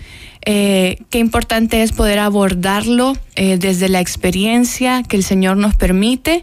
[0.44, 6.42] eh, qué importante es poder abordarlo eh, desde la experiencia que el Señor nos permite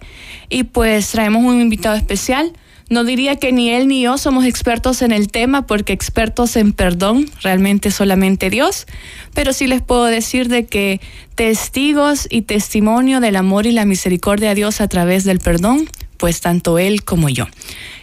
[0.49, 2.51] y pues traemos un invitado especial.
[2.89, 6.73] No diría que ni él ni yo somos expertos en el tema, porque expertos en
[6.73, 8.85] perdón realmente solamente Dios,
[9.33, 10.99] pero sí les puedo decir de que
[11.35, 16.41] testigos y testimonio del amor y la misericordia de Dios a través del perdón, pues
[16.41, 17.47] tanto él como yo.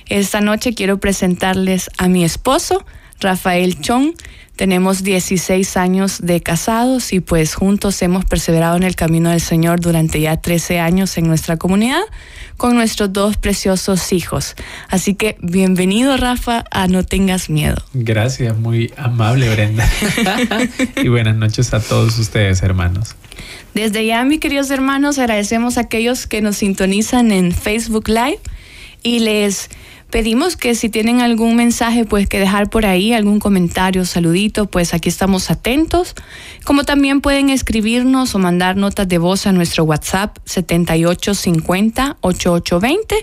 [0.07, 2.85] Esta noche quiero presentarles a mi esposo,
[3.21, 4.15] Rafael Chong.
[4.61, 9.81] Tenemos 16 años de casados y pues juntos hemos perseverado en el camino del Señor
[9.81, 12.03] durante ya 13 años en nuestra comunidad
[12.59, 14.57] con nuestros dos preciosos hijos.
[14.91, 17.83] Así que bienvenido Rafa a No tengas miedo.
[17.95, 19.89] Gracias, muy amable Brenda.
[21.03, 23.17] y buenas noches a todos ustedes hermanos.
[23.73, 28.41] Desde ya, mis queridos hermanos, agradecemos a aquellos que nos sintonizan en Facebook Live
[29.03, 29.71] y les
[30.11, 34.95] pedimos que si tienen algún mensaje, pues que dejar por ahí, algún comentario, saludito, pues
[34.95, 36.15] aquí estamos atentos.
[36.65, 43.17] Como también pueden escribirnos o mandar notas de voz a nuestro WhatsApp 7850-8820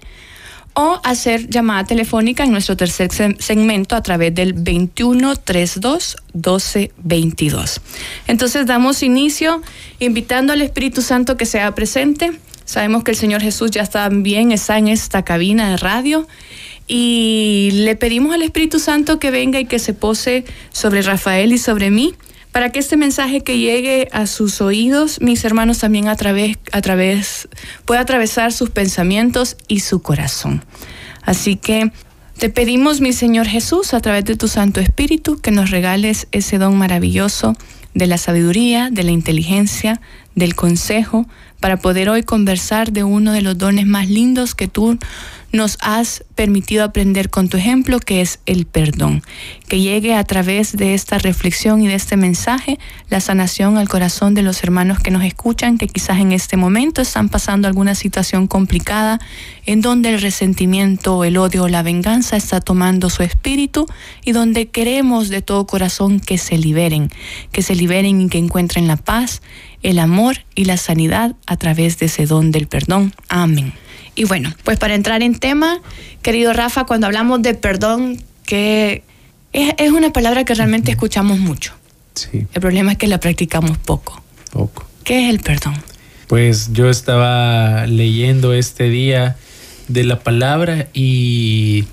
[0.80, 3.10] o hacer llamada telefónica en nuestro tercer
[3.40, 7.82] segmento a través del 2132 1222.
[8.28, 9.64] Entonces damos inicio
[9.98, 12.40] invitando al Espíritu Santo que sea presente.
[12.66, 16.28] Sabemos que el Señor Jesús ya bien, está en esta cabina de radio
[16.88, 21.58] y le pedimos al Espíritu Santo que venga y que se pose sobre Rafael y
[21.58, 22.16] sobre mí
[22.52, 26.82] para que este mensaje que llegue a sus oídos, mis hermanos, también a través, a
[26.82, 27.48] través,
[27.86, 30.66] pueda atravesar sus pensamientos y su corazón.
[31.22, 31.92] Así que
[32.40, 36.58] te pedimos, mi Señor Jesús, a través de tu Santo Espíritu, que nos regales ese
[36.58, 37.56] don maravilloso
[37.94, 40.02] de la sabiduría, de la inteligencia,
[40.34, 41.28] del consejo,
[41.60, 44.98] para poder hoy conversar de uno de los dones más lindos que tú
[45.58, 49.24] nos has permitido aprender con tu ejemplo, que es el perdón.
[49.68, 52.80] Que llegue a través de esta reflexión y de este mensaje
[53.10, 57.02] la sanación al corazón de los hermanos que nos escuchan, que quizás en este momento
[57.02, 59.20] están pasando alguna situación complicada
[59.66, 63.88] en donde el resentimiento, el odio o la venganza está tomando su espíritu
[64.24, 67.10] y donde queremos de todo corazón que se liberen,
[67.52, 69.42] que se liberen y que encuentren la paz,
[69.82, 73.14] el amor y la sanidad a través de ese don del perdón.
[73.28, 73.74] Amén.
[74.18, 75.80] Y bueno, pues para entrar en tema,
[76.24, 79.04] querido Rafa, cuando hablamos de perdón, que
[79.54, 81.74] es, una palabra que realmente escuchamos mucho.
[82.16, 82.48] Sí.
[82.52, 84.24] El problema es que la practicamos poco.
[84.52, 84.88] Poco.
[85.04, 85.76] ¿Qué es el perdón?
[86.26, 89.38] Pues yo estaba leyendo este día
[89.88, 91.86] de la palabra y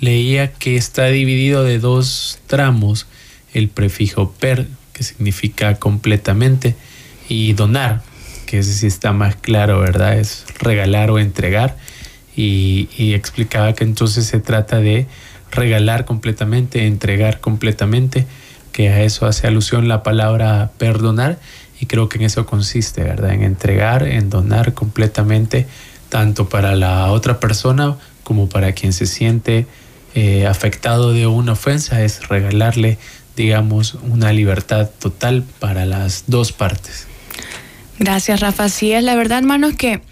[0.00, 3.06] leía que está dividido de dos tramos,
[3.54, 6.74] el prefijo per, que significa completamente,
[7.28, 8.02] y donar,
[8.52, 10.18] que ese sí está más claro, ¿verdad?
[10.18, 11.74] Es regalar o entregar.
[12.36, 15.06] Y, explicaba que entonces se trata de
[15.50, 18.26] regalar completamente, entregar completamente,
[18.70, 21.38] que a eso hace alusión la palabra perdonar
[21.80, 23.32] y creo que en eso consiste, ¿verdad?
[23.32, 25.66] En entregar, en donar completamente,
[26.10, 29.66] tanto para la otra persona como para quien se siente
[30.14, 32.98] eh, afectado de una ofensa, es regalarle,
[33.34, 37.06] digamos, una libertad total para las dos partes.
[37.98, 38.68] Gracias, Rafa.
[38.68, 40.02] Sí, es la verdad, hermanos, que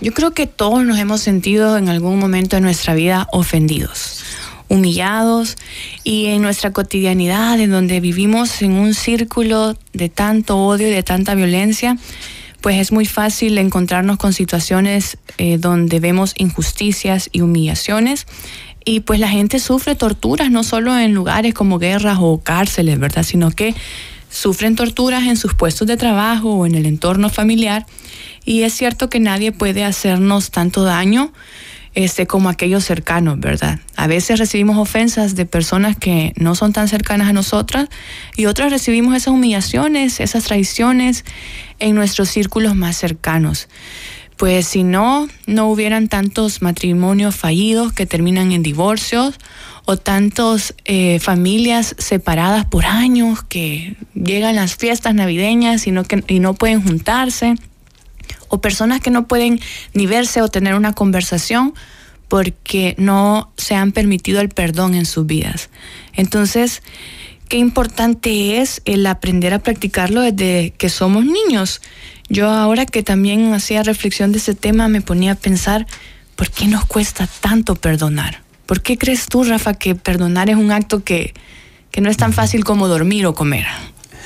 [0.00, 4.24] yo creo que todos nos hemos sentido en algún momento de nuestra vida ofendidos,
[4.68, 5.56] humillados
[6.04, 11.02] y en nuestra cotidianidad, en donde vivimos en un círculo de tanto odio y de
[11.02, 11.96] tanta violencia,
[12.60, 18.26] pues es muy fácil encontrarnos con situaciones eh, donde vemos injusticias y humillaciones
[18.84, 23.24] y pues la gente sufre torturas no solo en lugares como guerras o cárceles, ¿verdad?
[23.24, 23.74] Sino que
[24.36, 27.86] sufren torturas en sus puestos de trabajo o en el entorno familiar
[28.44, 31.32] y es cierto que nadie puede hacernos tanto daño
[31.94, 33.80] este, como aquellos cercanos, ¿verdad?
[33.96, 37.88] A veces recibimos ofensas de personas que no son tan cercanas a nosotras
[38.36, 41.24] y otras recibimos esas humillaciones, esas traiciones
[41.78, 43.68] en nuestros círculos más cercanos.
[44.36, 49.36] Pues si no, no hubieran tantos matrimonios fallidos que terminan en divorcios
[49.86, 56.22] o tantas eh, familias separadas por años que llegan las fiestas navideñas y no, que,
[56.26, 57.54] y no pueden juntarse
[58.48, 59.60] o personas que no pueden
[59.94, 61.72] ni verse o tener una conversación
[62.28, 65.70] porque no se han permitido el perdón en sus vidas.
[66.14, 66.82] Entonces,
[67.48, 71.80] qué importante es el aprender a practicarlo desde que somos niños.
[72.28, 75.86] Yo ahora que también hacía reflexión de ese tema me ponía a pensar,
[76.34, 78.45] ¿por qué nos cuesta tanto perdonar?
[78.66, 81.34] ¿Por qué crees tú, Rafa, que perdonar es un acto que,
[81.90, 83.64] que no es tan fácil como dormir o comer?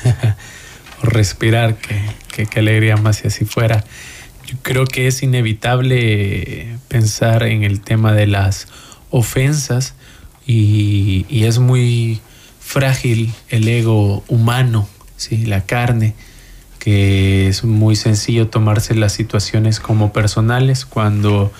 [1.03, 3.85] o respirar, que, que, alegría más si así fuera.
[4.47, 8.67] Yo creo que es inevitable pensar en el tema de las
[9.11, 9.95] ofensas
[10.47, 12.21] y, y es muy
[12.61, 15.45] frágil el ego humano, ¿sí?
[15.45, 16.15] la carne,
[16.79, 21.53] que es muy sencillo tomarse las situaciones como personales cuando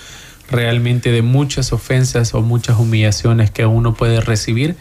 [0.51, 4.75] realmente de muchas ofensas o muchas humillaciones que uno puede recibir,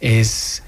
[0.00, 0.62] es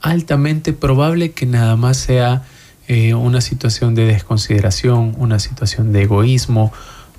[0.00, 2.42] altamente probable que nada más sea
[2.88, 6.72] eh, una situación de desconsideración, una situación de egoísmo,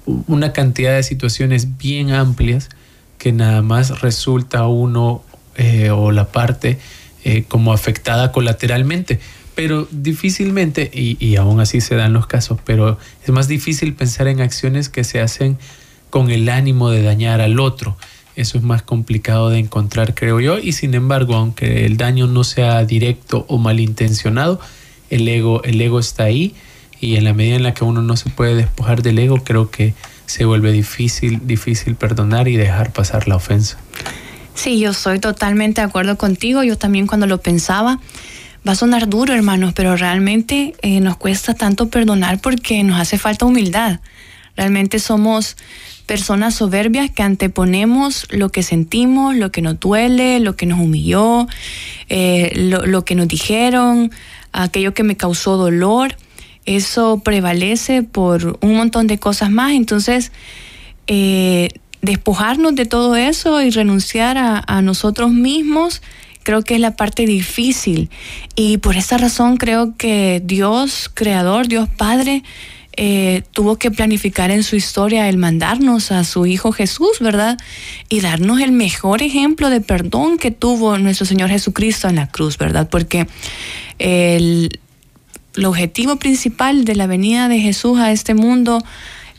[0.06, 2.69] una cantidad de situaciones bien amplias
[3.18, 5.24] que nada más resulta uno
[5.56, 6.80] eh, o la parte
[7.24, 9.19] eh, como afectada colateralmente.
[9.56, 14.28] Pero difícilmente, y, y aún así se dan los casos, pero es más difícil pensar
[14.28, 15.58] en acciones que se hacen
[16.09, 17.98] con el ánimo de dañar al otro.
[18.36, 22.44] Eso es más complicado de encontrar, creo yo, y sin embargo, aunque el daño no
[22.44, 24.59] sea directo o malintencionado,
[25.09, 26.54] el ego, el ego está ahí
[27.00, 29.71] y en la medida en la que uno no se puede despojar del ego, creo
[29.71, 29.94] que
[30.25, 33.77] se vuelve difícil, difícil perdonar y dejar pasar la ofensa.
[34.54, 36.63] Sí, yo soy totalmente de acuerdo contigo.
[36.63, 38.00] Yo también cuando lo pensaba,
[38.68, 43.18] va a sonar duro, hermanos, pero realmente eh, nos cuesta tanto perdonar porque nos hace
[43.18, 44.00] falta humildad.
[44.56, 45.57] Realmente somos
[46.07, 51.48] personas soberbias que anteponemos lo que sentimos, lo que nos duele, lo que nos humilló,
[52.09, 54.12] eh, lo, que nos dijeron,
[54.54, 56.15] aquello que me causó dolor.
[56.65, 59.74] Eso prevalece por un montón de cosas más.
[59.74, 60.31] Entonces,
[61.07, 61.69] eh,
[62.01, 66.01] despojarnos de todo eso y renunciar a, a nosotros mismos
[66.44, 68.09] creo que es la parte difícil.
[68.56, 72.44] Y por esa razón creo que Dios, Creador, Dios Padre,
[72.99, 77.59] eh, tuvo que planificar en su historia el mandarnos a su Hijo Jesús, ¿verdad?
[78.09, 82.57] Y darnos el mejor ejemplo de perdón que tuvo nuestro Señor Jesucristo en la cruz,
[82.57, 82.89] ¿verdad?
[82.89, 83.27] Porque
[83.99, 84.79] el,
[85.63, 88.83] objetivo principal de la venida de Jesús a este mundo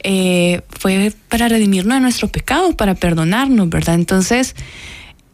[0.04, 3.96] eh, fue para redimirnos de nuestros pecados, para perdonarnos, ¿verdad?
[3.96, 4.54] Entonces,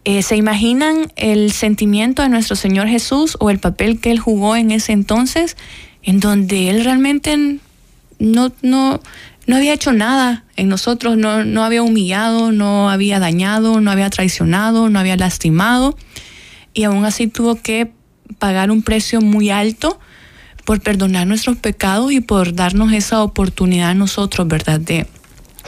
[0.04, 4.56] eh, ¿se imaginan el sentimiento de nuestro Señor Jesús o el papel que Él jugó
[4.56, 5.58] en ese entonces,
[6.02, 7.60] en donde Él realmente
[8.24, 9.00] no, no,
[9.46, 14.10] no había hecho nada en nosotros, no, no había humillado, no había dañado, no había
[14.10, 15.96] traicionado, no había lastimado.
[16.72, 17.92] Y aún así tuvo que
[18.38, 20.00] pagar un precio muy alto
[20.64, 24.80] por perdonar nuestros pecados y por darnos esa oportunidad a nosotros, ¿verdad?
[24.80, 25.06] De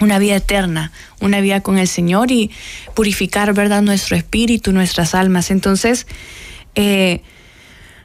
[0.00, 2.50] una vida eterna, una vida con el Señor y
[2.94, 3.82] purificar, ¿verdad?
[3.82, 5.50] Nuestro espíritu, nuestras almas.
[5.50, 6.06] Entonces,
[6.74, 7.22] eh,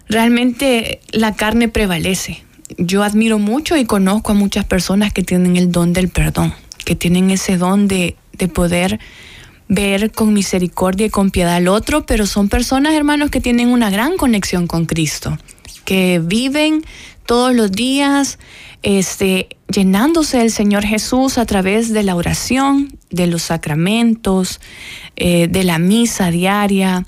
[0.08, 2.44] realmente la carne prevalece,
[2.78, 6.54] yo admiro mucho y conozco a muchas personas que tienen el don del perdón,
[6.86, 8.16] que tienen ese don de,
[8.54, 9.00] poder
[9.68, 13.90] ver con misericordia y con piedad al otro, pero son personas, hermanos, que tienen una
[13.90, 15.38] gran conexión con Cristo,
[15.86, 16.84] que viven
[17.28, 18.40] todos los días
[18.84, 24.60] este, llenándose del Señor Jesús a través de la oración, de los sacramentos,
[25.16, 27.06] eh, de la misa diaria,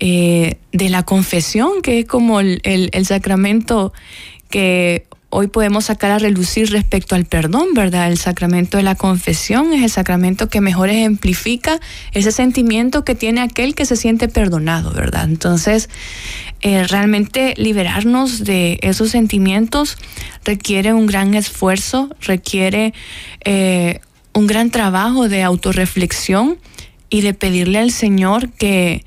[0.00, 3.92] eh, de la confesión, que es como el, el sacramento
[4.52, 8.08] que hoy podemos sacar a relucir respecto al perdón, ¿verdad?
[8.08, 11.80] El sacramento de la confesión es el sacramento que mejor ejemplifica
[12.12, 15.24] ese sentimiento que tiene aquel que se siente perdonado, ¿verdad?
[15.24, 15.88] Entonces,
[16.60, 19.96] eh, realmente liberarnos de esos sentimientos
[20.44, 22.92] requiere un gran esfuerzo, requiere
[23.46, 24.00] eh,
[24.34, 26.58] un gran trabajo de autorreflexión
[27.08, 29.06] y de pedirle al Señor que,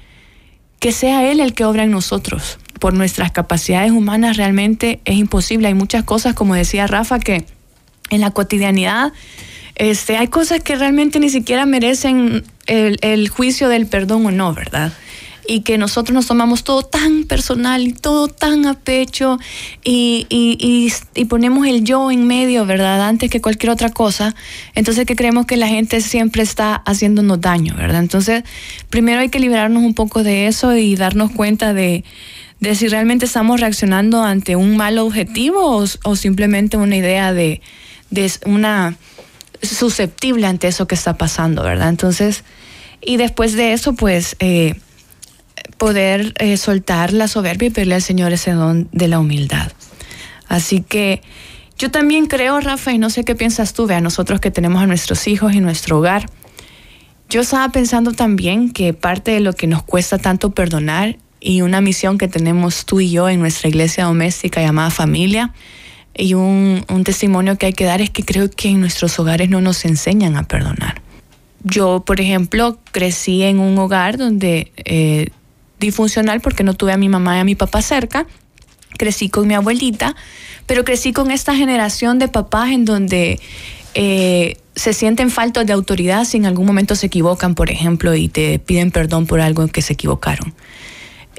[0.80, 5.68] que sea Él el que obra en nosotros por nuestras capacidades humanas realmente es imposible.
[5.68, 7.46] Hay muchas cosas, como decía Rafa, que
[8.10, 9.14] en la cotidianidad
[9.76, 14.94] este, hay cosas que realmente ni siquiera merecen el, juicio del perdón o no, ¿verdad?
[15.48, 19.38] y que nosotros nos tomamos todo tan personal y todo tan a pecho
[19.84, 23.08] y, y, y, ponemos el yo en medio, ¿verdad?
[23.08, 24.34] Antes que cualquier otra cosa.
[24.74, 28.00] Entonces que creemos que la gente siempre está haciéndonos daño, ¿verdad?
[28.00, 28.44] Entonces,
[28.90, 32.04] primero hay que liberarnos un poco de eso y darnos cuenta de,
[32.60, 37.62] de si realmente estamos reaccionando ante un mal objetivo o, simplemente una idea de,
[38.10, 38.98] de una
[39.62, 41.90] susceptible ante eso que está pasando, ¿verdad?
[41.90, 42.44] Entonces,
[43.02, 44.76] y después de eso, pues, eh,
[45.78, 49.72] poder eh, soltar la soberbia y pedirle al Señor ese don de la humildad.
[50.48, 51.22] Así que
[51.78, 54.88] yo también creo, Rafa, y no sé qué piensas tú, vea, nosotros que tenemos a
[54.88, 56.30] nuestros hijos y nuestro hogar,
[57.30, 61.80] yo estaba pensando también que parte de lo que nos cuesta tanto perdonar y una
[61.80, 65.54] misión que tenemos tú y yo en nuestra iglesia doméstica llamada familia,
[66.18, 69.62] y un, testimonio que hay que dar es que creo que en nuestros hogares no
[69.62, 71.02] nos enseñan a perdonar.
[71.64, 75.28] Yo, por ejemplo, crecí en un hogar donde eh,
[75.80, 78.26] disfuncional porque no tuve a mi mamá y a mi papá cerca.
[78.98, 80.16] Crecí con mi abuelita,
[80.66, 83.40] pero crecí con esta generación de papás en donde
[83.94, 88.30] eh, se sienten faltos de autoridad si en algún momento se equivocan, por ejemplo, y
[88.30, 90.56] te piden perdón por algo en que se equivocaron.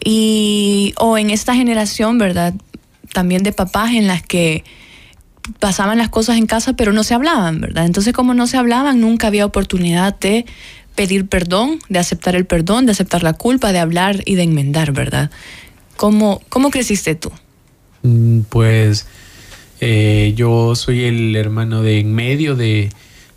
[0.04, 2.54] Y, o en esta generación, ¿verdad?
[3.16, 4.62] también de papás en las que
[5.58, 7.86] pasaban las cosas en casa pero no se hablaban, ¿verdad?
[7.86, 10.44] Entonces como no se hablaban, nunca había oportunidad de
[10.94, 14.92] pedir perdón, de aceptar el perdón, de aceptar la culpa, de hablar y de enmendar,
[14.92, 15.30] ¿verdad?
[15.96, 17.32] ¿Cómo, cómo creciste tú?
[18.02, 19.06] Mm, pues
[19.80, 22.90] eh, yo soy el hermano de en medio de...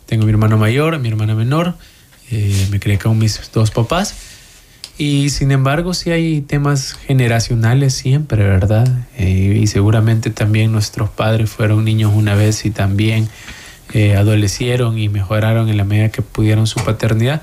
[0.04, 1.76] Tengo mi hermano mayor, mi hermana menor,
[2.30, 4.14] eh, me crié con mis dos papás
[5.00, 8.86] y sin embargo, sí hay temas generacionales siempre, ¿verdad?
[9.16, 13.26] Eh, y seguramente también nuestros padres fueron niños una vez y también
[13.94, 17.40] eh, adolecieron y mejoraron en la medida que pudieron su paternidad.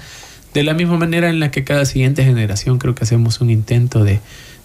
[0.54, 4.04] De la misma manera en la que cada siguiente generación creo que hacemos un intento
[4.04, 4.22] de,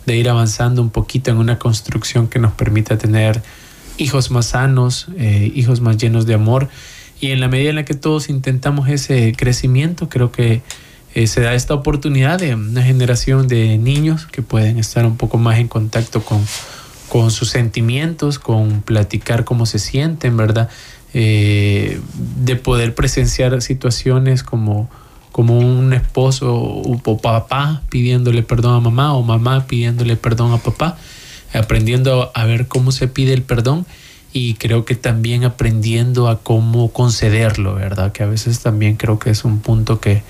[0.07, 3.41] ir avanzando un poquito en una construcción que nos permita tener
[3.97, 6.69] hijos más sanos, eh, hijos más llenos de amor.
[7.23, 10.61] Y en la medida en la que todos intentamos ese crecimiento, creo que
[11.15, 15.39] eh, se da esta oportunidad de una generación de niños que pueden estar un poco
[15.39, 16.45] más en contacto con,
[17.09, 20.71] con sus sentimientos, con platicar cómo se sienten, ¿verdad?
[21.13, 24.89] Eh, de poder presenciar situaciones como,
[25.31, 30.97] como un esposo o papá pidiéndole perdón a mamá o mamá pidiéndole perdón a papá,
[31.53, 33.85] aprendiendo a ver cómo se pide el perdón
[34.33, 38.13] y creo que también aprendiendo a cómo concederlo, ¿verdad?
[38.13, 40.23] Que a veces también creo que es un punto que,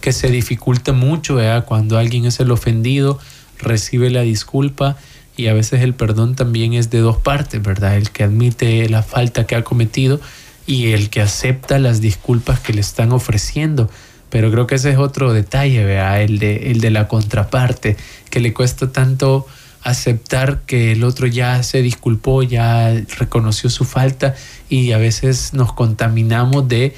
[0.00, 3.18] que se dificulta mucho cuando alguien es el ofendido,
[3.58, 4.96] recibe la disculpa
[5.36, 7.96] y a veces el perdón también es de dos partes, ¿verdad?
[7.96, 10.20] El que admite la falta que ha cometido
[10.66, 13.90] y el que acepta las disculpas que le están ofreciendo.
[14.28, 16.22] Pero creo que ese es otro detalle, ¿verdad?
[16.22, 17.96] El de, el de la contraparte,
[18.30, 19.46] que le cuesta tanto
[19.82, 24.34] aceptar que el otro ya se disculpó, ya reconoció su falta
[24.68, 26.94] y a veces nos contaminamos de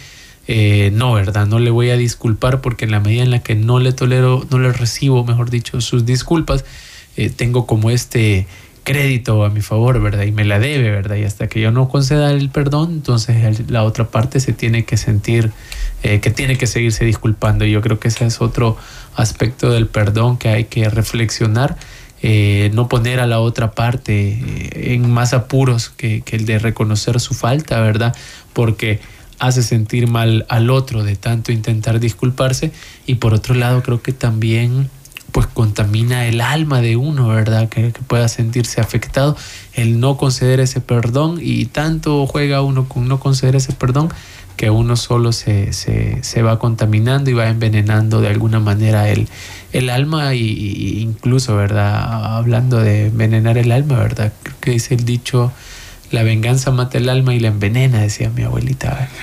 [0.49, 1.47] eh, no, ¿verdad?
[1.47, 4.45] No le voy a disculpar porque en la medida en la que no le tolero,
[4.51, 6.65] no le recibo, mejor dicho, sus disculpas,
[7.17, 8.47] eh, tengo como este
[8.83, 10.25] crédito a mi favor, ¿verdad?
[10.25, 11.15] Y me la debe, ¿verdad?
[11.17, 14.97] Y hasta que yo no conceda el perdón, entonces la otra parte se tiene que
[14.97, 15.53] sentir
[16.03, 17.65] eh, que tiene que seguirse disculpando.
[17.65, 18.77] Y yo creo que ese es otro
[19.15, 21.77] aspecto del perdón que hay que reflexionar.
[22.73, 24.39] no poner a la otra parte
[24.73, 28.17] en más apuros que, que el de reconocer su falta, ¿verdad?
[28.53, 29.01] Porque
[29.43, 32.71] hace sentir mal al otro de tanto intentar disculparse
[33.07, 34.89] y por otro lado creo que también
[35.33, 37.69] pues contamina el alma de uno, ¿verdad?
[37.69, 39.37] Que, pueda sentirse afectado
[39.75, 44.11] el no conceder ese perdón y tanto juega uno con no conceder ese perdón
[44.57, 49.27] que uno solo se, se, va contaminando y va envenenando de alguna manera el,
[49.73, 52.37] el alma y, incluso, ¿verdad?
[52.37, 54.33] Hablando de envenenar el alma, ¿verdad?
[54.45, 55.51] Creo que dice el dicho
[56.13, 59.09] la venganza mata el alma y la envenena, decía mi abuelita.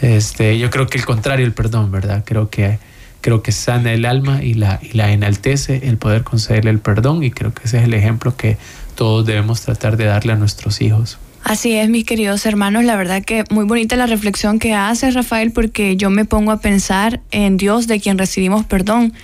[0.00, 2.22] Este, yo creo que el contrario, el perdón, ¿verdad?
[2.24, 2.78] Creo que,
[3.20, 7.24] creo que sana el alma y la, y la enaltece el poder concederle el perdón
[7.24, 8.58] y creo que ese es el ejemplo que
[8.94, 11.18] todos debemos tratar de darle a nuestros hijos.
[11.42, 15.50] Así es, mis queridos hermanos, la verdad que muy bonita la reflexión que hace Rafael
[15.50, 19.14] porque yo me pongo a pensar en Dios de quien recibimos perdón.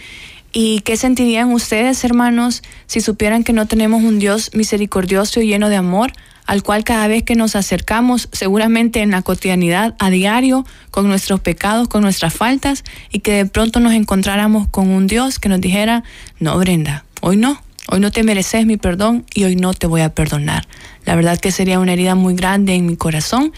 [0.56, 5.68] ¿Y qué sentirían ustedes, hermanos, si supieran que no tenemos un Dios misericordioso y lleno
[5.68, 6.12] de amor,
[6.46, 11.40] al cual cada vez que nos acercamos, seguramente en la cotidianidad, a diario, con nuestros
[11.40, 15.60] pecados, con nuestras faltas, y que de pronto nos encontráramos con un Dios que nos
[15.60, 16.04] dijera,
[16.38, 20.00] no, Brenda, hoy no, Hoy no te mereces mi perdón y hoy no te voy
[20.00, 20.66] a perdonar.
[21.04, 23.52] La verdad que sería una herida muy grande en mi corazón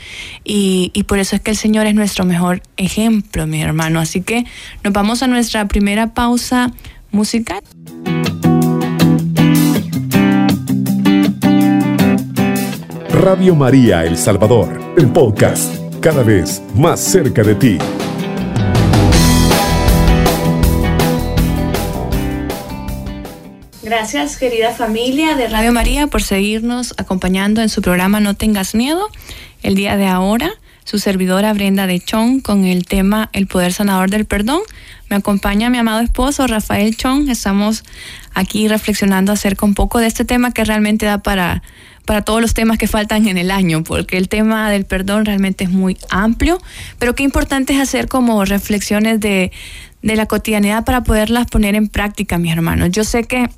[0.44, 4.00] y, y, por eso es que el Señor es nuestro mejor ejemplo, mi hermano.
[4.00, 4.44] Así que
[4.82, 6.72] nos vamos a nuestra primera pausa
[7.12, 7.62] musical.
[13.08, 17.78] Radio María El Salvador, el podcast, cada vez más cerca de ti.
[23.86, 29.08] Gracias, querida familia de Radio María, por seguirnos acompañando en su programa No tengas miedo.
[29.62, 30.50] El día de ahora,
[30.82, 34.60] su servidora Brenda de Chong con el tema El poder sanador del perdón.
[35.08, 37.28] Me acompaña mi amado esposo Rafael Chong.
[37.28, 37.84] Estamos
[38.34, 41.62] aquí reflexionando acerca un poco de este tema que realmente da para,
[42.06, 45.62] para todos los temas que faltan en el año, porque el tema del perdón realmente
[45.62, 46.58] es muy amplio,
[46.98, 49.52] pero qué importante es hacer como reflexiones de,
[50.02, 52.90] de la cotidianidad para poderlas poner en práctica, mis hermanos.
[52.90, 53.48] Yo sé que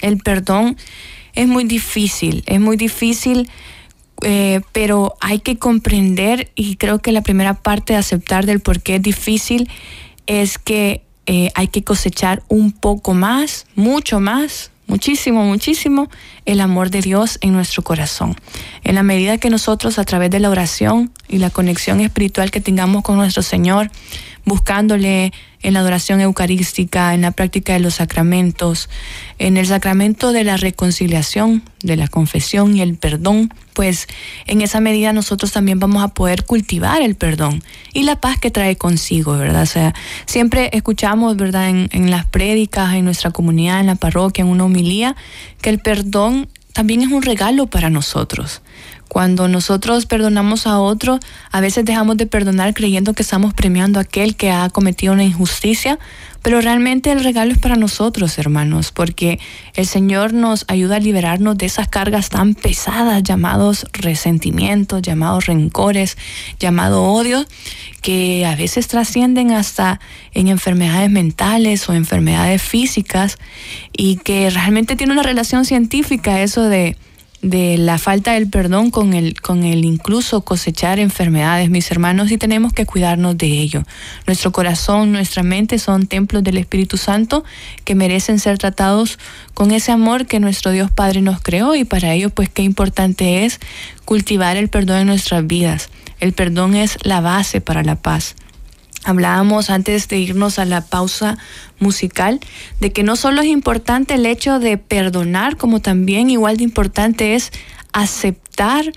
[0.00, 0.76] el perdón
[1.34, 3.48] es muy difícil, es muy difícil,
[4.22, 8.80] eh, pero hay que comprender y creo que la primera parte de aceptar del por
[8.80, 9.68] qué es difícil
[10.26, 16.08] es que eh, hay que cosechar un poco más, mucho más, muchísimo, muchísimo
[16.46, 18.34] el amor de Dios en nuestro corazón.
[18.82, 22.60] En la medida que nosotros a través de la oración y la conexión espiritual que
[22.60, 23.90] tengamos con nuestro Señor,
[24.44, 25.32] buscándole
[25.62, 28.88] en la adoración eucarística, en la práctica de los sacramentos,
[29.38, 34.06] en el sacramento de la reconciliación, de la confesión y el perdón, pues
[34.46, 37.62] en esa medida nosotros también vamos a poder cultivar el perdón
[37.92, 39.62] y la paz que trae consigo, ¿verdad?
[39.62, 39.94] O sea,
[40.26, 41.68] siempre escuchamos, ¿verdad?
[41.68, 45.16] En, en las prédicas, en nuestra comunidad, en la parroquia, en una homilía,
[45.60, 48.62] que el perdón también es un regalo para nosotros.
[49.08, 51.18] Cuando nosotros perdonamos a otro,
[51.50, 55.24] a veces dejamos de perdonar creyendo que estamos premiando a aquel que ha cometido una
[55.24, 55.98] injusticia,
[56.42, 59.40] pero realmente el regalo es para nosotros, hermanos, porque
[59.74, 66.16] el Señor nos ayuda a liberarnos de esas cargas tan pesadas llamados resentimientos, llamados rencores,
[66.60, 67.44] llamado odio,
[68.02, 70.00] que a veces trascienden hasta
[70.32, 73.38] en enfermedades mentales o enfermedades físicas
[73.92, 76.96] y que realmente tiene una relación científica eso de
[77.42, 82.38] de la falta del perdón con el, con el incluso cosechar enfermedades, mis hermanos, y
[82.38, 83.84] tenemos que cuidarnos de ello.
[84.26, 87.44] Nuestro corazón, nuestra mente son templos del Espíritu Santo
[87.84, 89.18] que merecen ser tratados
[89.54, 93.44] con ese amor que nuestro Dios Padre nos creó y para ello pues qué importante
[93.44, 93.60] es
[94.04, 95.90] cultivar el perdón en nuestras vidas.
[96.20, 98.34] El perdón es la base para la paz.
[99.04, 101.38] Hablábamos antes de irnos a la pausa
[101.78, 102.40] musical
[102.80, 107.34] de que no solo es importante el hecho de perdonar, como también igual de importante
[107.34, 107.52] es
[107.92, 108.92] aceptar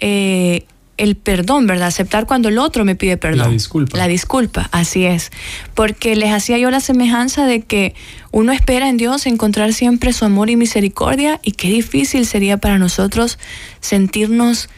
[0.00, 0.66] eh,
[0.98, 1.88] el perdón, ¿verdad?
[1.88, 3.38] Aceptar cuando el otro me pide perdón.
[3.38, 3.96] La disculpa.
[3.96, 5.30] La disculpa, así es.
[5.74, 7.94] Porque les hacía yo la semejanza de que
[8.32, 12.78] uno espera en Dios encontrar siempre su amor y misericordia y qué difícil sería para
[12.78, 13.38] nosotros
[13.80, 14.68] sentirnos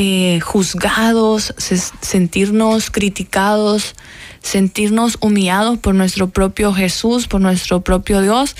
[0.00, 3.96] eh, juzgados, sentirnos criticados,
[4.42, 8.54] sentirnos humillados por nuestro propio Jesús, por nuestro propio Dios,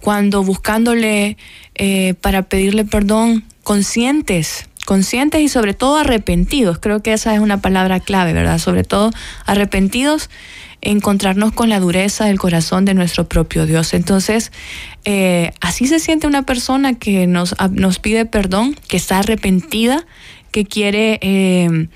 [0.00, 1.38] cuando buscándole
[1.76, 6.78] eh, para pedirle perdón conscientes, conscientes y sobre todo arrepentidos.
[6.78, 8.58] Creo que esa es una palabra clave, ¿verdad?
[8.58, 9.12] Sobre todo
[9.46, 10.28] arrepentidos,
[10.82, 13.94] encontrarnos con la dureza del corazón de nuestro propio Dios.
[13.94, 14.52] Entonces,
[15.06, 20.04] eh, así se siente una persona que nos, nos pide perdón, que está arrepentida
[20.52, 21.88] que quiere, eh,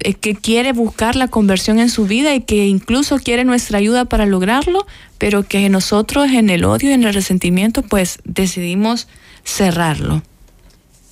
[0.00, 4.06] eh, que quiere buscar la conversión en su vida y que incluso quiere nuestra ayuda
[4.06, 4.86] para lograrlo,
[5.18, 9.06] pero que nosotros en el odio y en el resentimiento pues decidimos
[9.44, 10.22] cerrarlo.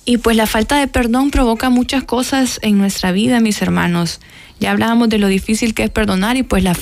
[0.05, 4.19] Y pues la falta de perdón provoca muchas cosas en nuestra vida, mis hermanos.
[4.59, 6.75] Ya hablábamos de lo difícil que es perdonar y pues la,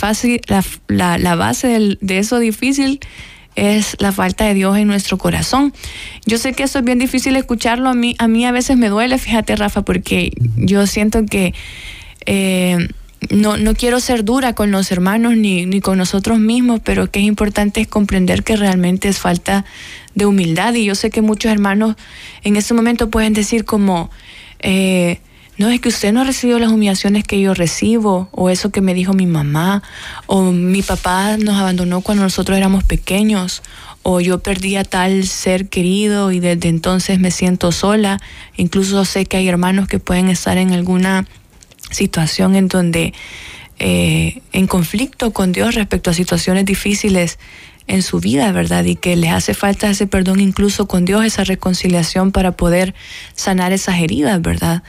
[0.88, 3.02] la, la, base de eso difícil
[3.58, 5.74] es la falta de Dios en nuestro corazón.
[6.26, 8.88] Yo sé que eso es bien difícil escucharlo, a mí a, mí a veces me
[8.88, 11.56] duele, fíjate Rafa, porque yo siento que
[12.28, 12.88] eh,
[13.32, 17.20] no, no quiero ser dura con los hermanos ni, ni con nosotros mismos, pero que
[17.20, 19.66] es importante es comprender que realmente es falta
[20.14, 21.96] de humildad y yo sé que muchos hermanos
[22.44, 24.12] en este momento pueden decir como...
[24.60, 25.20] Eh,
[25.58, 28.82] no es que usted no ha recibido las humillaciones que yo recibo, o eso que
[28.82, 29.82] me dijo mi mamá,
[30.28, 33.64] o mi papá nos abandonó cuando nosotros éramos pequeños,
[34.04, 38.22] o yo perdí a tal ser querido y desde entonces me siento sola.
[38.56, 41.26] Incluso sé que hay hermanos que pueden estar en alguna
[41.92, 43.14] situación en donde
[43.80, 47.38] eh, en conflicto con Dios respecto a situaciones difíciles
[47.88, 48.84] en su vida, ¿verdad?
[48.86, 52.94] Y que les hace falta ese perdón incluso con Dios, esa reconciliación para poder
[53.34, 54.84] sanar esas heridas, ¿verdad?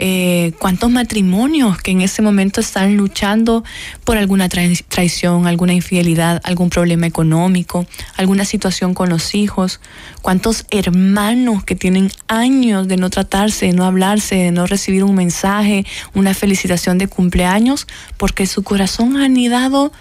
[0.00, 3.64] Eh, ¿Cuántos matrimonios que en ese momento están luchando
[4.04, 7.84] por alguna traición, alguna infidelidad, algún problema económico,
[8.16, 9.80] alguna situación con los hijos?
[10.22, 15.16] ¿Cuántos hermanos que tienen años de no tratarse, de no hablarse, de no recibir un
[15.16, 15.84] mensaje,
[16.14, 19.92] una felicitación de cumpleaños, porque su corazón ha anidado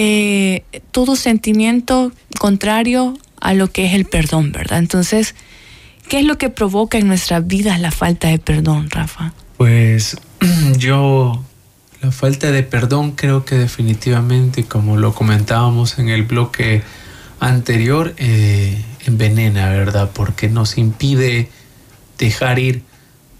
[0.00, 4.78] eh, todo sentimiento contrario a lo que es el perdón, ¿verdad?
[4.78, 5.34] Entonces,
[6.08, 9.34] ¿Qué es lo que provoca en nuestras vidas la falta de perdón, Rafa?
[9.58, 10.16] Pues
[10.78, 11.44] yo,
[12.00, 16.82] la falta de perdón creo que definitivamente, como lo comentábamos en el bloque
[17.40, 20.10] anterior, eh, envenena, ¿verdad?
[20.14, 21.50] Porque nos impide
[22.16, 22.82] dejar ir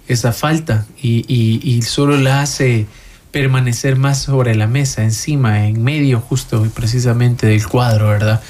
[0.06, 2.86] esa falta y, y solo la hace
[3.30, 8.40] permanecer más sobre la mesa, encima, en medio justo y precisamente del cuadro, ¿verdad?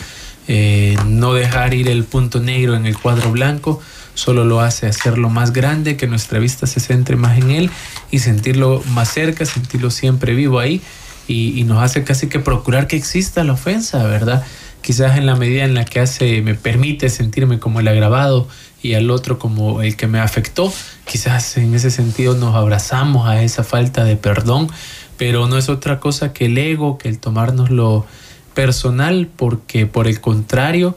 [0.46, 3.80] Eh, no dejar ir el punto negro en el cuadro blanco,
[4.14, 7.70] solo lo hace hacerlo más grande, que nuestra vista se centre más en él
[8.10, 10.80] y sentirlo más cerca, sentirlo siempre vivo ahí
[11.26, 14.44] y, y nos hace casi que procurar que exista la ofensa, ¿verdad?
[14.80, 18.48] Quizás en la medida en la que hace, me permite sentirme como el agravado
[18.82, 20.72] y al otro como el que me afectó,
[21.04, 24.68] quizás en ese sentido nos abrazamos a esa falta de perdón,
[25.16, 28.06] pero no es otra cosa que el ego, que el tomárnoslo
[28.54, 30.96] personal, porque por el contrario,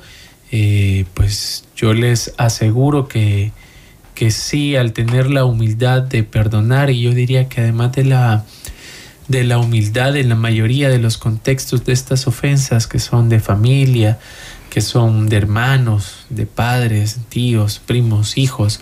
[0.51, 3.51] eh, pues yo les aseguro que,
[4.15, 8.45] que sí, al tener la humildad de perdonar, y yo diría que además de la,
[9.27, 13.39] de la humildad en la mayoría de los contextos de estas ofensas que son de
[13.39, 14.19] familia,
[14.71, 18.79] que son de hermanos, de padres, tíos, primos, hijos,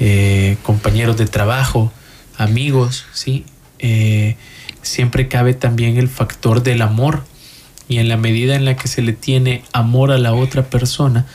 [0.00, 1.92] eh, compañeros de trabajo,
[2.36, 3.46] amigos, ¿sí?
[3.78, 4.36] Eh,
[4.82, 7.22] siempre cabe también el factor del amor
[7.88, 11.26] y en la medida en la que se le tiene amor a la otra persona,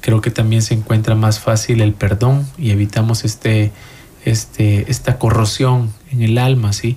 [0.00, 3.72] creo que también se encuentra más fácil el perdón y evitamos este,
[4.24, 6.96] este, esta corrosión en el alma, ¿sí?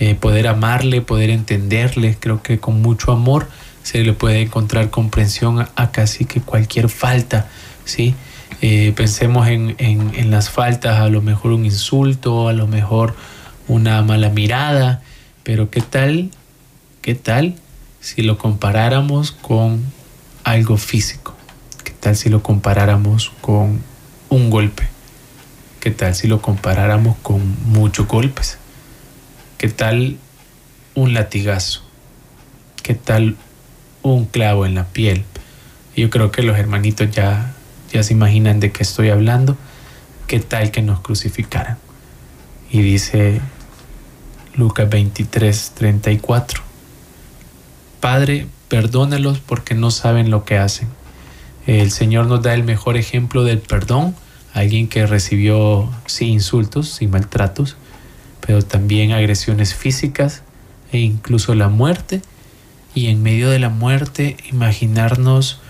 [0.00, 3.48] Eh, poder amarle, poder entenderle, creo que con mucho amor
[3.84, 7.48] se le puede encontrar comprensión a, casi que cualquier falta,
[7.84, 8.14] ¿sí?
[8.62, 13.14] Eh, pensemos en, en, las faltas, a lo mejor un insulto, a lo mejor
[13.68, 15.02] una mala mirada,
[15.42, 16.30] pero ¿qué tal?
[17.02, 17.56] ¿Qué tal
[18.00, 19.84] si lo comparáramos con
[20.44, 21.34] algo físico?
[21.84, 23.82] ¿Qué tal si lo comparáramos con
[24.30, 24.88] un golpe?
[25.80, 28.56] ¿Qué tal si lo comparáramos con muchos golpes?
[29.58, 30.16] ¿Qué tal
[30.94, 31.82] un latigazo?
[32.82, 33.36] ¿Qué tal
[34.04, 35.24] un clavo en la piel.
[35.96, 37.54] Yo creo que los hermanitos ya,
[37.92, 39.56] ya se imaginan de qué estoy hablando.
[40.26, 41.78] ¿Qué tal que nos crucificaran?
[42.70, 43.40] Y dice
[44.54, 46.62] Lucas 23, 34.
[48.00, 50.88] Padre, perdónalos porque no saben lo que hacen.
[51.66, 54.14] El Señor nos da el mejor ejemplo del perdón,
[54.52, 57.76] alguien que recibió sin insultos, sin maltratos,
[58.46, 60.42] pero también agresiones físicas
[60.92, 62.20] e incluso la muerte
[62.94, 65.60] y en medio de la muerte imaginarnos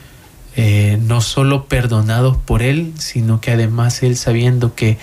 [0.57, 4.99] eh, no solo perdonados por Él, sino que además Él sabiendo que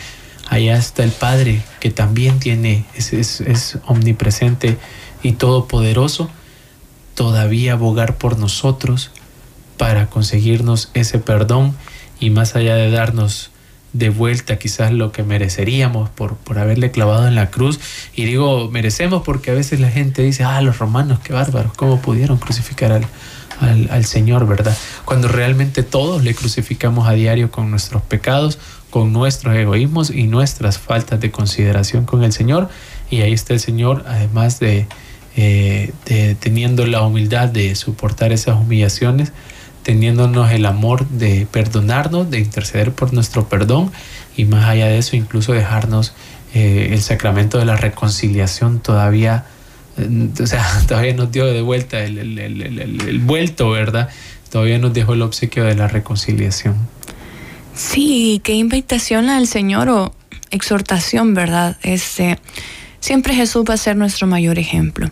[0.50, 4.78] allá está el Padre, que también tiene, es, es, omnipresente
[5.24, 6.30] y todopoderoso,
[7.16, 9.12] todavía abogar por nosotros
[9.78, 11.76] para conseguirnos ese perdón
[12.20, 13.51] y más allá de darnos
[13.94, 17.80] de vuelta quizás lo que mereceríamos por, por haberle clavado en la cruz.
[18.16, 22.02] Y digo, merecemos porque a veces la gente dice, ah, los romanos, qué bárbaros, ¿cómo
[22.02, 22.92] pudieron crucificar
[23.60, 24.76] al, al, Señor, verdad?
[25.06, 30.78] Cuando realmente todos le crucificamos a diario con nuestros pecados, con nuestros egoísmos y nuestras
[30.78, 32.70] faltas de consideración con el Señor.
[33.10, 34.88] Y ahí está el Señor, además de,
[35.36, 39.34] eh, de teniendo la humildad de soportar esas humillaciones,
[39.84, 43.92] teniéndonos el amor de perdonarnos, de interceder por nuestro perdón
[44.38, 46.14] y más allá de eso incluso dejarnos
[46.54, 49.46] eh, el sacramento de la reconciliación todavía,
[49.98, 54.10] eh, o sea, todavía nos dio de vuelta el, el, el, el, vuelto, ¿verdad?
[54.50, 56.76] Todavía nos dejó el obsequio de la reconciliación.
[57.74, 60.14] Sí, qué invitación al Señor o
[60.52, 61.78] exhortación, ¿verdad?
[61.84, 62.38] Este,
[63.00, 65.10] siempre Jesús va a ser nuestro mayor ejemplo.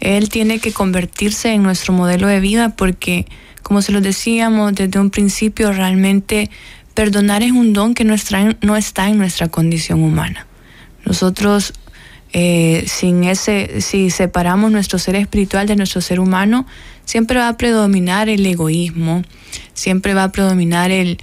[0.00, 3.26] Él tiene que convertirse en nuestro modelo de vida porque
[3.62, 6.50] como se lo decíamos desde un principio, realmente
[6.94, 10.46] perdonar es un don que no está en nuestra condición humana.
[11.04, 11.72] Nosotros,
[12.32, 16.66] eh, sin ese, si separamos nuestro ser espiritual de nuestro ser humano,
[17.04, 19.22] siempre va a predominar el egoísmo,
[19.74, 21.18] siempre va a predominar el,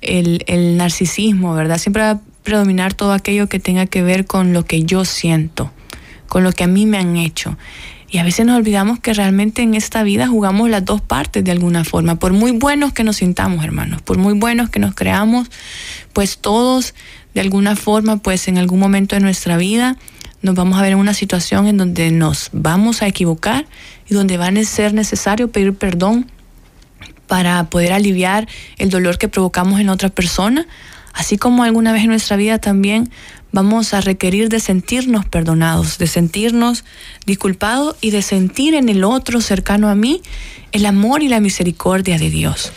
[0.00, 1.78] el narcisismo, ¿verdad?
[1.78, 5.72] Siempre va a predominar todo aquello que tenga que ver con lo que yo siento,
[6.28, 7.58] con lo que a mí me han hecho.
[8.16, 11.50] Y a veces nos olvidamos que realmente en esta vida jugamos las dos partes de
[11.50, 12.14] alguna forma.
[12.14, 15.50] Por muy buenos que nos sintamos, hermanos, por muy buenos que nos creamos,
[16.14, 16.94] pues todos
[17.34, 19.98] de alguna forma, pues en algún momento de nuestra vida
[20.40, 23.66] nos vamos a ver en una situación en donde nos vamos a equivocar
[24.08, 26.24] y donde va a ser necesario pedir perdón
[27.26, 28.48] para poder aliviar
[28.78, 30.66] el dolor que provocamos en otra persona,
[31.12, 33.10] así como alguna vez en nuestra vida también
[33.56, 36.84] vamos a requerir de sentirnos perdonados, de sentirnos
[37.24, 40.20] disculpados y de sentir en el otro cercano a mí
[40.72, 42.70] el amor y la misericordia de Dios.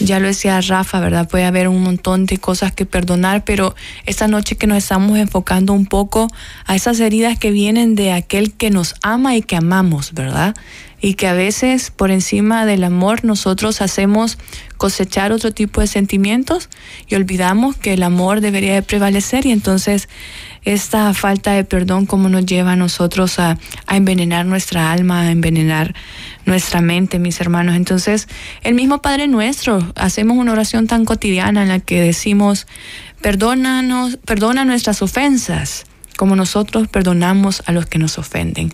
[0.00, 1.28] Ya lo decía Rafa, ¿verdad?
[1.28, 3.74] Puede haber un montón de cosas que perdonar, pero
[4.06, 6.28] esta noche que nos estamos enfocando un poco
[6.66, 10.54] a esas heridas que vienen de aquel que nos ama y que amamos, ¿verdad?
[11.00, 14.38] Y que a veces por encima del amor nosotros hacemos
[14.76, 16.68] cosechar otro tipo de sentimientos
[17.08, 20.08] y olvidamos que el amor debería de prevalecer y entonces
[20.72, 25.30] esta falta de perdón como nos lleva a nosotros a, a, envenenar nuestra alma, a
[25.30, 25.94] envenenar
[26.44, 27.74] nuestra mente, mis hermanos.
[27.74, 28.28] Entonces,
[28.62, 32.66] el mismo Padre nuestro, hacemos una oración tan cotidiana en la que decimos,
[33.22, 35.86] perdónanos, perdona nuestras ofensas
[36.18, 38.72] como nosotros perdonamos a los que nos ofenden.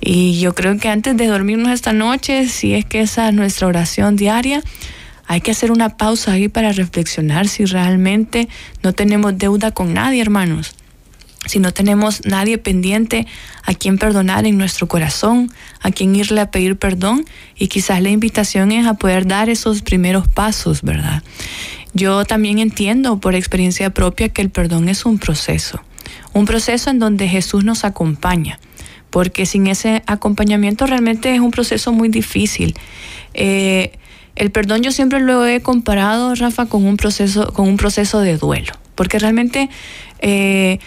[0.00, 3.66] Y yo creo que antes de dormirnos esta noche, si es que esa es nuestra
[3.66, 4.62] oración diaria,
[5.26, 8.48] hay que hacer una pausa ahí para reflexionar si realmente
[8.84, 10.76] no tenemos deuda con nadie, hermanos
[11.46, 13.26] si no tenemos nadie pendiente
[13.62, 17.24] a quien perdonar en nuestro corazón, a quien irle a pedir perdón,
[17.56, 21.22] y quizás la invitación es a poder dar esos primeros pasos, ¿verdad?
[21.92, 25.80] Yo también entiendo por experiencia propia que el perdón es un proceso,
[26.32, 28.58] un proceso en donde Jesús nos acompaña,
[29.10, 32.74] porque sin ese acompañamiento realmente es un proceso muy difícil.
[33.32, 33.92] Eh,
[34.34, 38.36] el perdón yo siempre lo he comparado, Rafa, con un proceso, con un proceso de
[38.36, 39.70] duelo, porque realmente
[40.18, 40.80] eh,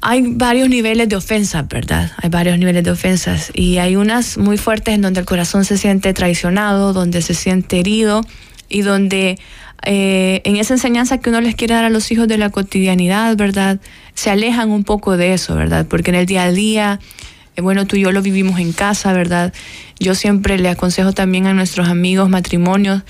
[0.00, 2.12] hay varios niveles de ofensas, ¿verdad?
[2.22, 5.78] Hay varios niveles de ofensas y hay unas muy fuertes en donde el corazón se
[5.78, 8.22] siente traicionado, donde se siente herido
[8.68, 9.38] y donde
[9.82, 13.36] eh, en esa enseñanza que uno les quiere dar a los hijos de la cotidianidad,
[13.36, 13.80] ¿verdad?
[14.14, 15.86] Se alejan un poco de eso, ¿verdad?
[15.88, 17.00] Porque en el día a día,
[17.56, 19.52] eh, bueno, tú y yo lo vivimos en casa, ¿verdad?
[19.98, 23.02] Yo siempre le aconsejo también a nuestros amigos matrimonios,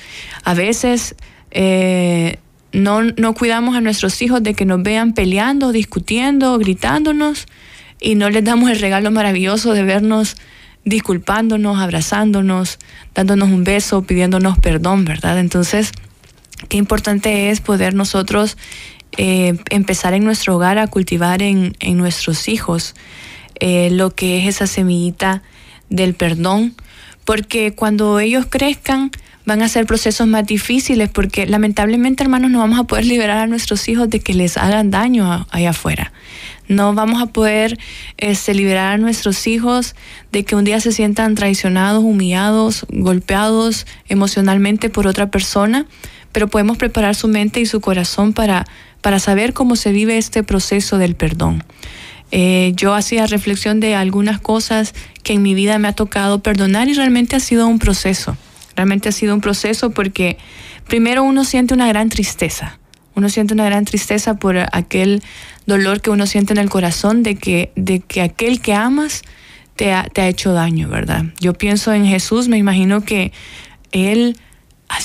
[0.44, 1.14] a veces...
[1.50, 2.38] Eh,
[2.76, 7.46] no, no cuidamos a nuestros hijos de que nos vean peleando, discutiendo, gritándonos
[8.00, 10.36] y no les damos el regalo maravilloso de vernos
[10.84, 12.78] disculpándonos, abrazándonos,
[13.14, 15.38] dándonos un beso, pidiéndonos perdón, ¿verdad?
[15.38, 15.90] Entonces,
[16.68, 18.58] qué importante es poder nosotros
[19.16, 22.94] eh, empezar en nuestro hogar a cultivar en, nuestros hijos
[23.58, 25.42] eh, lo que es esa semillita
[25.88, 26.74] del perdón,
[27.24, 29.10] porque cuando ellos crezcan,
[29.46, 33.46] van a ser procesos más difíciles porque lamentablemente, hermanos, no vamos a poder liberar a
[33.46, 36.12] nuestros hijos de que les hagan daño allá afuera.
[36.68, 37.78] No vamos a poder
[38.16, 39.94] este, liberar a nuestros hijos
[40.32, 45.86] de que un día se sientan traicionados, humillados, golpeados emocionalmente por otra persona,
[46.32, 48.66] pero podemos preparar su mente y su corazón para,
[49.00, 51.62] para saber cómo se vive este proceso del perdón.
[52.32, 56.88] Eh, yo hacía reflexión de algunas cosas que en mi vida me ha tocado perdonar
[56.88, 58.36] y realmente ha sido un proceso.
[58.76, 60.38] Realmente ha sido un proceso porque
[60.86, 62.78] primero uno siente una gran tristeza.
[63.14, 65.22] Uno siente una gran tristeza por aquel
[65.64, 69.22] dolor que uno siente en el corazón de que, de que aquel que amas
[69.74, 71.24] te ha, te ha hecho daño, ¿verdad?
[71.40, 73.32] Yo pienso en Jesús, me imagino que
[73.92, 74.36] él
[74.88, 74.98] ha,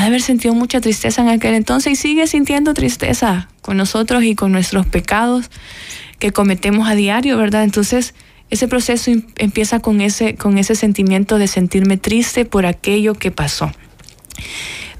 [0.00, 4.34] de haber sentido mucha tristeza en aquel entonces y sigue sintiendo tristeza con nosotros y
[4.34, 5.50] con nuestros pecados
[6.18, 7.64] que cometemos a diario, ¿verdad?
[7.64, 8.14] Entonces,
[8.50, 13.70] ese proceso empieza con ese, con ese sentimiento de sentirme triste por aquello que pasó.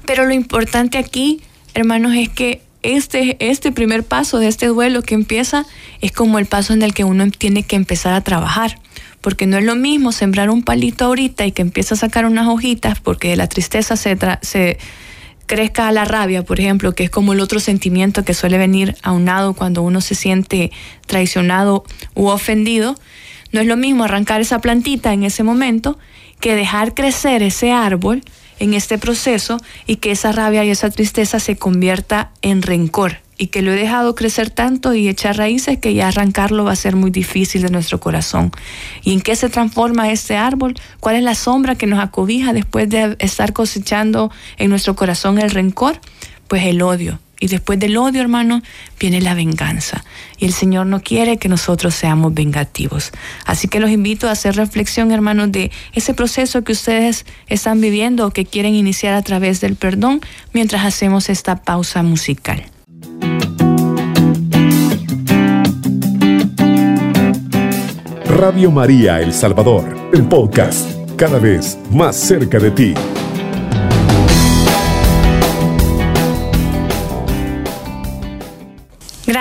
[0.05, 1.41] Pero lo importante aquí,
[1.73, 5.65] hermanos, es que este, este primer paso de este duelo que empieza
[6.01, 8.79] es como el paso en el que uno tiene que empezar a trabajar.
[9.21, 12.47] Porque no es lo mismo sembrar un palito ahorita y que empieza a sacar unas
[12.47, 14.77] hojitas porque de la tristeza se, se
[15.45, 18.95] crezca a la rabia, por ejemplo, que es como el otro sentimiento que suele venir
[19.03, 20.71] aunado cuando uno se siente
[21.05, 21.83] traicionado
[22.15, 22.95] u ofendido
[23.51, 25.97] no es lo mismo arrancar esa plantita en ese momento
[26.39, 28.23] que dejar crecer ese árbol
[28.59, 29.57] en este proceso
[29.87, 33.75] y que esa rabia y esa tristeza se convierta en rencor y que lo he
[33.75, 37.69] dejado crecer tanto y echar raíces que ya arrancarlo va a ser muy difícil de
[37.69, 38.51] nuestro corazón.
[39.01, 40.75] ¿Y en qué se transforma este árbol?
[40.99, 45.51] ¿Cuál es la sombra que nos acobija después de estar cosechando en nuestro corazón el
[45.51, 46.01] rencor?
[46.49, 48.61] Pues el odio, y después del odio, hermano,
[48.99, 50.03] viene la venganza.
[50.37, 53.11] Y el Señor no quiere que nosotros seamos vengativos.
[53.45, 58.27] Así que los invito a hacer reflexión, hermanos, de ese proceso que ustedes están viviendo
[58.27, 60.21] o que quieren iniciar a través del perdón
[60.53, 62.63] mientras hacemos esta pausa musical.
[68.25, 72.93] Radio María El Salvador, el podcast, cada vez más cerca de ti.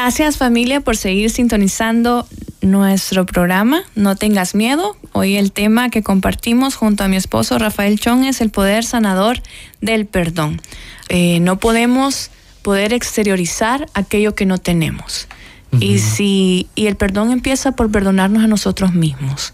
[0.08, 2.26] Gracias familia por seguir sintonizando
[2.62, 3.82] nuestro programa.
[3.94, 4.96] No tengas miedo.
[5.12, 9.42] Hoy el tema que compartimos junto a mi esposo Rafael Chong es el poder sanador
[9.82, 10.62] del perdón.
[11.10, 12.30] Eh, no podemos
[12.62, 15.28] poder exteriorizar aquello que no tenemos.
[15.78, 19.52] Y si y el perdón empieza por perdonarnos a nosotros mismos.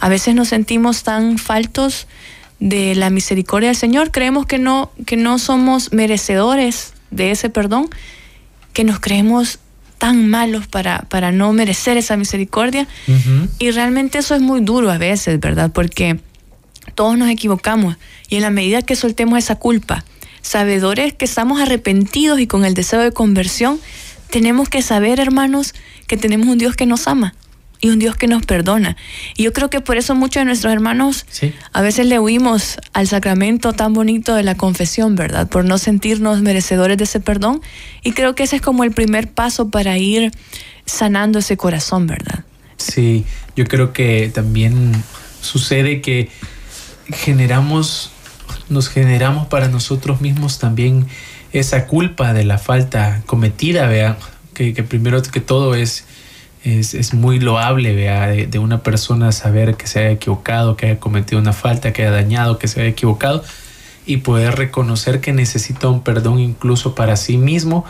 [0.00, 2.08] A veces nos sentimos tan faltos
[2.58, 4.10] de la misericordia del Señor.
[4.10, 7.90] Creemos que no, que no somos merecedores de ese perdón,
[8.72, 9.60] que nos creemos
[9.98, 12.86] tan malos para, para no merecer esa misericordia.
[13.58, 15.70] Y realmente eso es muy duro a veces, ¿verdad?
[15.72, 16.18] Porque
[16.94, 17.96] todos nos equivocamos
[18.28, 20.04] y en la medida que soltemos esa culpa,
[20.42, 23.80] sabedores que estamos arrepentidos y con el deseo de conversión,
[24.30, 25.74] tenemos que saber, hermanos,
[26.06, 27.34] que tenemos un Dios que nos ama
[27.84, 28.96] y un Dios que nos perdona.
[29.36, 31.26] Y yo creo que por eso muchos de nuestros hermanos
[31.74, 35.50] a veces le huimos al sacramento tan bonito de la confesión, ¿verdad?
[35.50, 37.60] Por no sentirnos merecedores de ese perdón.
[38.02, 40.32] Y creo que ese es como el primer paso para ir
[40.86, 42.44] sanando ese corazón, ¿verdad?
[42.78, 44.92] Sí, yo creo que también
[45.42, 46.30] sucede que
[47.12, 48.12] generamos,
[48.70, 51.06] nos generamos para nosotros mismos también
[51.52, 54.16] esa culpa de la falta cometida, vea,
[54.54, 56.06] que, que primero que todo es
[56.64, 61.40] es, muy loable vea, de, una persona saber que se haya equivocado, que haya cometido
[61.40, 63.44] una falta, que haya dañado, que se haya equivocado
[64.06, 67.84] y poder reconocer que necesita un perdón incluso para sí mismo,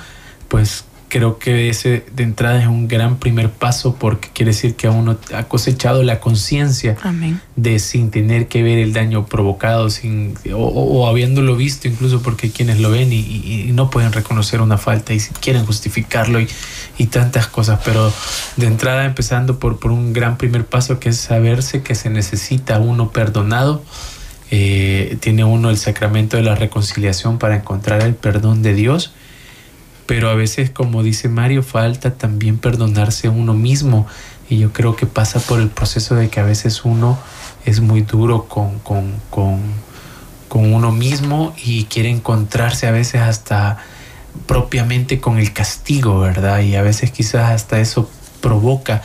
[0.48, 0.84] pues
[1.14, 5.16] creo que ese de entrada es un gran primer paso porque quiere decir que uno
[5.33, 6.96] ha cosechado la conciencia
[7.55, 12.81] de sin tener que ver el daño provocado sin o, habiéndolo visto incluso porque quienes
[12.81, 16.48] lo ven y, no pueden reconocer una falta y quieren justificarlo y,
[16.98, 17.79] y, tantas cosas.
[17.85, 18.12] Pero
[18.57, 22.81] de entrada empezando por, por un gran primer paso que es saberse que se necesita
[22.81, 23.85] uno perdonado
[24.50, 29.12] eh, tiene uno el sacramento de la reconciliación para encontrar el perdón de Dios
[30.06, 34.06] pero a veces, como dice Mario, falta también perdonarse a uno mismo.
[34.48, 37.18] Y yo creo que pasa por el proceso de que a veces uno
[37.64, 39.60] es muy duro con, con, con,
[40.48, 43.78] con uno mismo y quiere encontrarse a veces hasta
[44.46, 46.60] propiamente con el castigo, ¿verdad?
[46.60, 49.02] Y a veces quizás hasta eso provoca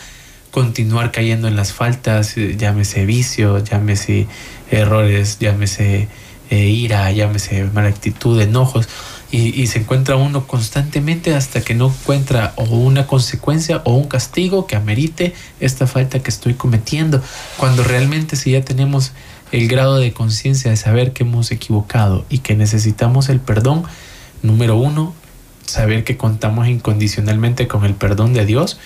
[0.51, 4.27] continuar cayendo en las faltas, llámese vicio, llámese
[4.71, 6.09] errores, llámese
[6.49, 8.89] eh, ira, llámese mala actitud, enojos
[9.31, 14.65] y, se encuentra uno constantemente hasta que no encuentra o una consecuencia o un castigo
[14.65, 17.21] que amerite esta falta que estoy cometiendo,
[17.57, 19.11] cuando realmente si ya tenemos
[19.51, 23.83] el grado de conciencia de saber que hemos equivocado y que necesitamos el perdón,
[24.41, 25.13] número uno,
[25.65, 28.79] saber que contamos incondicionalmente con el perdón de Dios.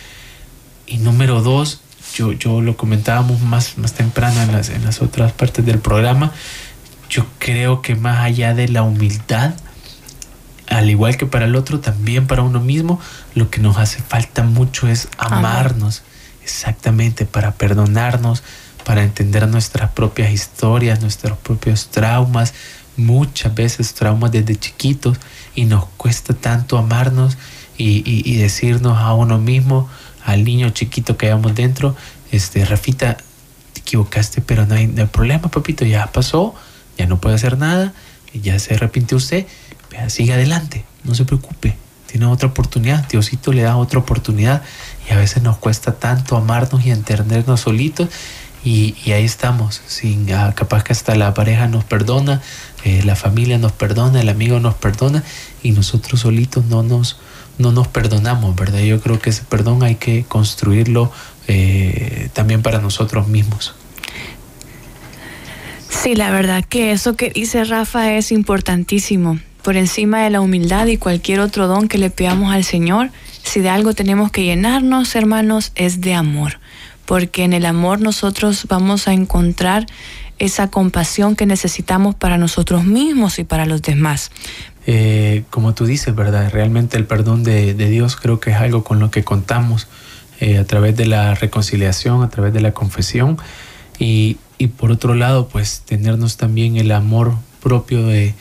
[0.86, 1.80] Y número dos,
[2.16, 6.34] yo, yo lo comentábamos más, más temprano en las, en las otras partes del programa,
[7.10, 9.54] yo creo que más allá de la humildad,
[10.68, 13.00] al igual que para el otro, también para uno mismo,
[13.36, 16.04] lo que nos hace falta mucho es amarnos,
[16.44, 18.44] exactamente, para perdonarnos,
[18.84, 22.54] para entender nuestras propias historias, nuestros propios traumas,
[22.98, 25.18] muchas veces traumas desde chiquitos,
[25.56, 27.38] y nos cuesta tanto amarnos
[27.78, 29.90] y, decirnos a uno mismo,
[30.24, 31.96] al niño chiquito que hayamos dentro,
[32.32, 33.18] este, Rafita,
[33.74, 36.56] te equivocaste, pero no hay, no hay problema, papito, ya pasó,
[36.98, 37.94] ya no puede hacer nada,
[38.34, 39.46] ya se arrepintió usted,
[40.08, 41.76] sigue adelante, no se preocupe,
[42.14, 44.62] tiene otra oportunidad, Diosito le da otra oportunidad.
[45.10, 48.08] Y a veces nos cuesta tanto amarnos y entendernos solitos.
[48.64, 52.40] Y, ahí estamos, sin, ah, capaz que hasta la pareja nos perdona,
[52.84, 55.24] eh, la familia nos perdona, el amigo nos perdona.
[55.64, 57.18] Y nosotros solitos no nos,
[57.58, 58.82] no nos perdonamos, ¿verdad?
[58.82, 61.12] Yo creo que ese perdón hay que construirlo
[61.48, 63.74] eh, también para nosotros mismos.
[65.90, 70.88] Sí, la verdad que eso que dice Rafa es importantísimo por encima de la humildad
[70.88, 73.10] y cualquier otro don que le pidamos al Señor,
[73.44, 76.60] si de algo tenemos que llenarnos, hermanos, es de amor,
[77.06, 79.86] porque en el amor nosotros vamos a encontrar
[80.38, 84.32] esa compasión que necesitamos para nosotros mismos y para los demás.
[84.86, 86.52] Eh, como tú dices, ¿verdad?
[86.52, 89.88] Realmente el perdón de, Dios creo que es algo con lo que contamos
[90.42, 93.38] eh, a través de la reconciliación, a través de la confesión
[93.98, 98.34] y, y por otro lado, pues tenernos también el amor propio de,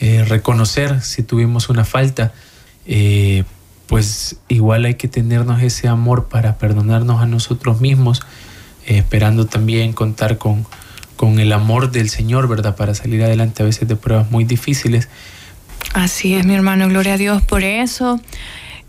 [0.00, 2.32] eh, reconocer si tuvimos una falta,
[2.86, 3.44] eh,
[3.86, 8.20] pues igual hay que tenernos ese amor para perdonarnos a nosotros mismos,
[8.86, 10.66] eh, esperando también contar con,
[11.16, 12.76] con el amor del Señor, ¿verdad?
[12.76, 15.08] Para salir adelante a veces de pruebas muy difíciles.
[15.94, 18.20] Así es, mi hermano, gloria a Dios por eso.